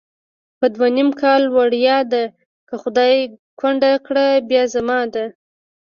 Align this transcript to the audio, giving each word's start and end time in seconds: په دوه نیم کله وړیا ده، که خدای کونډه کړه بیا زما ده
په 0.59 0.65
دوه 0.73 0.87
نیم 0.95 1.09
کله 1.21 1.47
وړیا 1.55 1.97
ده، 2.13 2.23
که 2.67 2.75
خدای 2.83 3.15
کونډه 3.59 3.91
کړه 4.07 4.25
بیا 4.49 4.63
زما 4.73 4.99
ده 5.13 5.25